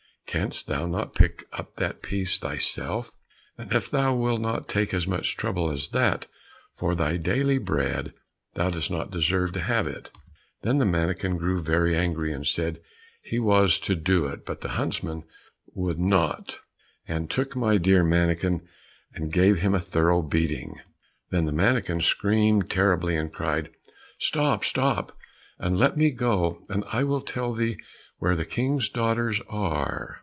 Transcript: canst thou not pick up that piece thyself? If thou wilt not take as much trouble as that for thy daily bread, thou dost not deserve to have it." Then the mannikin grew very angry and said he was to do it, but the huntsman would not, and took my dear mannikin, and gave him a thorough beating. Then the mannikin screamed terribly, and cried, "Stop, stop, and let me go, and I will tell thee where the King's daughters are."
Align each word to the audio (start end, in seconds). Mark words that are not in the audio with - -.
canst 0.27 0.65
thou 0.67 0.85
not 0.85 1.13
pick 1.13 1.43
up 1.51 1.75
that 1.75 2.01
piece 2.01 2.39
thyself? 2.39 3.11
If 3.57 3.91
thou 3.91 4.15
wilt 4.15 4.39
not 4.39 4.69
take 4.69 4.93
as 4.93 5.05
much 5.05 5.35
trouble 5.35 5.69
as 5.69 5.89
that 5.89 6.25
for 6.73 6.95
thy 6.95 7.17
daily 7.17 7.57
bread, 7.57 8.13
thou 8.53 8.69
dost 8.69 8.89
not 8.89 9.11
deserve 9.11 9.51
to 9.51 9.59
have 9.59 9.87
it." 9.87 10.09
Then 10.61 10.77
the 10.77 10.85
mannikin 10.85 11.35
grew 11.35 11.61
very 11.61 11.97
angry 11.97 12.31
and 12.31 12.47
said 12.47 12.79
he 13.21 13.39
was 13.39 13.77
to 13.81 13.93
do 13.93 14.25
it, 14.25 14.45
but 14.45 14.61
the 14.61 14.69
huntsman 14.69 15.25
would 15.73 15.99
not, 15.99 16.59
and 17.05 17.29
took 17.29 17.53
my 17.53 17.75
dear 17.75 18.01
mannikin, 18.01 18.65
and 19.13 19.33
gave 19.33 19.57
him 19.59 19.75
a 19.75 19.81
thorough 19.81 20.21
beating. 20.21 20.79
Then 21.29 21.43
the 21.43 21.51
mannikin 21.51 21.99
screamed 21.99 22.69
terribly, 22.71 23.17
and 23.17 23.33
cried, 23.33 23.69
"Stop, 24.17 24.63
stop, 24.63 25.11
and 25.59 25.77
let 25.77 25.97
me 25.97 26.09
go, 26.09 26.63
and 26.69 26.85
I 26.87 27.03
will 27.03 27.19
tell 27.19 27.51
thee 27.53 27.77
where 28.19 28.35
the 28.37 28.45
King's 28.45 28.87
daughters 28.87 29.41
are." 29.49 30.19